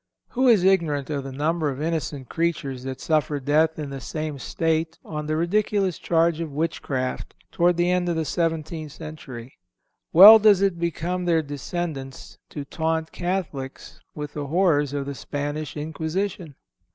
[0.33, 4.01] (319) Who is ignorant of the number of innocent creatures that suffered death in the
[4.01, 9.59] same State on the ridiculous charge of witchcraft toward the end of the seventeenth century?
[10.11, 15.77] Well does it become their descendants to taunt Catholics with the horrors of the Spanish
[15.77, 16.55] Inquisition!